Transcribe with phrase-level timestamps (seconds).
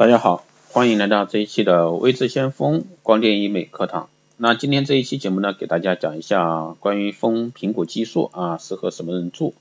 [0.00, 4.08] 大家好，欢迎来到这一期的微智先锋光电医美课堂。
[4.38, 9.52] 那今天这一期节目呢，给大家讲一下关于丰苹果激素啊，适合什么人做？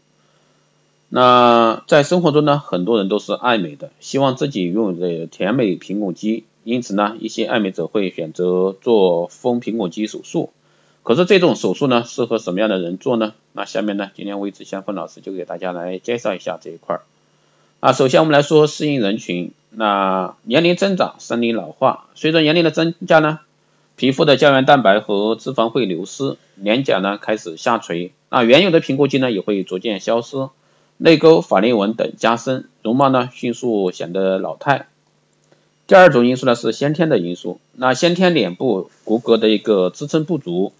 [1.09, 10.51] 那在生活中呢，很多人都是爱美的，希望自己拥有的甜美苹果肌，因此呢，一些爱美者会选择做丰苹果肌手术。
[11.03, 13.33] 可是这种手术呢，适合什么样的人做呢？
[13.51, 17.01] 那下面呢，今天微智先锋老师就给大家来介绍一下这一块儿。
[17.79, 19.53] 啊，首先我们来说适应人群。
[19.71, 23.39] 那年龄增长，生理老化，随着年龄的增加呢，
[23.95, 30.49] 皮肤的胶原蛋白和脂肪会流失，脸颊呢开始下垂，那原有的苹果肌呢也会逐渐消失，
[30.97, 34.87] 泪沟、法令纹等加深，容貌呢迅速显得老态。
[35.87, 40.73] 第二种因素呢是先天的因素，那先天脸部骨骼的一个支撑不足，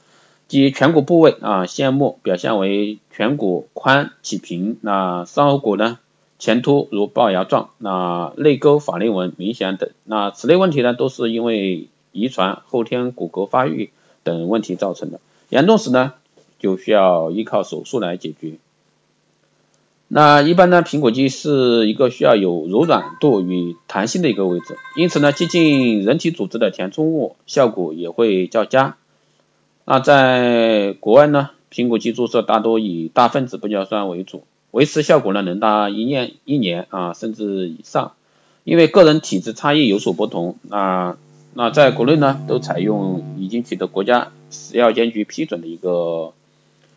[0.49, 5.97] 即颧骨部位啊羡慕表现为颧骨宽起平，那上颌骨呢？
[6.39, 13.91] 前凸如龅牙状，那泪沟、法令纹明显等，那此类问题呢，都是因为遗传、后天骨骼发育
[14.23, 16.13] 等问题造成的，严重时呢，
[16.57, 18.53] 就需要依靠手术来解决。
[20.07, 28.95] 那一般呢，苹果肌是一个需要有柔软度与弹性的一个位置，因此呢，接近人体组织的填充物效果也会较佳。
[29.83, 34.43] 那在国外呢，苹果肌注射大多以大分子玻尿酸为主。
[34.71, 38.13] 维持效果呢能达一年一年啊甚至以上，
[38.63, 41.17] 因为个人体质差异有所不同啊。
[41.53, 46.33] 那在国内呢都采用已经取得国家食药监局批准的一个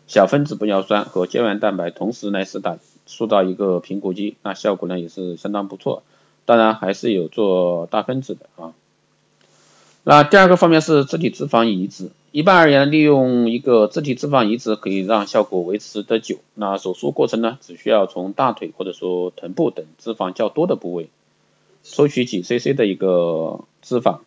[0.05, 6.03] 小分子玻尿酸和胶原蛋白，同时来施打塑造一个苹果肌，那效果呢也是相当不错。
[6.45, 8.73] 当然还是有做大分子的啊。
[10.03, 12.11] 那第二个方面是自体脂肪移植。
[12.33, 16.39] 一般而言，利用一个自体脂肪移植可以让效果维持得久。
[16.55, 21.09] 那手术过程呢，只需要从大腿或者说臀部等脂肪较多的部位
[21.83, 24.21] 抽取几 cc 的一个脂肪，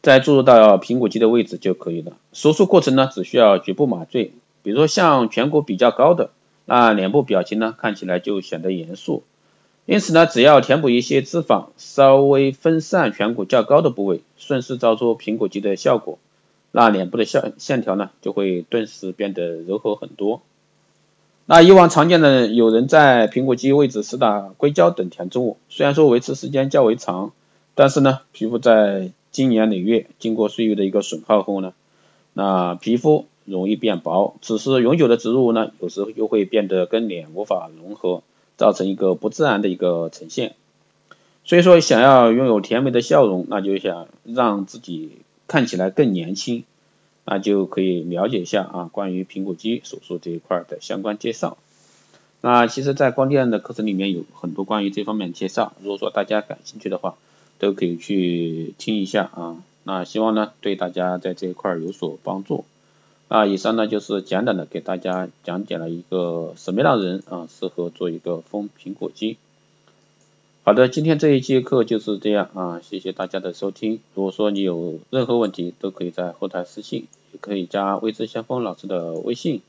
[0.00, 2.12] 再注入到苹果肌的位置就可以了。
[2.32, 4.30] 手术过程呢，只需要局部麻醉。
[4.62, 6.30] 比如说像颧骨比较高的，
[6.66, 9.24] 那脸部表情呢看起来就显得严肃。
[9.84, 16.18] 因此呢，只要填补一些脂肪，稍微分散颧骨较高的部位，顺势造出苹果肌的效果，
[16.70, 20.40] 那脸部的线线条呢就会顿时变得柔和很多。
[21.46, 27.32] 那以往常见的有人在苹果肌位置施打硅胶等填充物，虽然说维持时间较为长，
[27.74, 31.72] 但是呢，皮肤在经年累月经过岁月的一个损耗后呢，
[32.34, 38.22] 那皮肤容易变薄，此时永久的植入物呢，有时候又会变得跟脸无法融合。
[38.56, 40.54] 造成一个不自然的一个呈现，
[41.44, 45.18] 所以说想要拥有甜美的笑容，那就想让自己
[45.48, 46.64] 看起来更年轻，
[47.24, 51.56] 那就可以了解一下啊关于苹果肌手术这一块的相关介绍。
[52.40, 57.14] 那其实，在光电的课程里面有很多关于这方面的介绍，如果说大家感兴趣的话，
[57.58, 59.56] 都可以去听一下啊。
[59.84, 62.64] 那希望呢对大家在这一块有所帮助。
[63.32, 69.38] 啊，以上呢就是简短的给大家讲解了一个什么样的人啊适合做一个丰苹果肌。
[70.64, 74.00] 好的，今天这一节课就是这样啊，谢谢大家的收听。
[74.14, 79.62] 如果说你有任何问题，都可以在后台私信，也可以加微知先锋老师的微信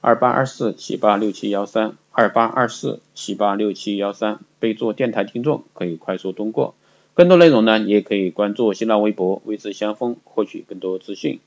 [0.00, 6.74] 二八二四七八六七幺三二八二四七八六七幺三，备注电台听众可以快速通过。
[7.12, 11.40] 更多内容呢，也可以关注新浪微博微知先锋获取更多资讯。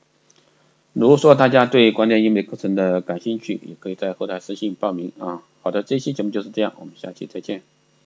[0.98, 5.42] 如果说大家对光电医美课程的感兴趣，也可以在后台私信报名啊。
[5.60, 7.60] 好的，这期节目就是这样，我们下期再见。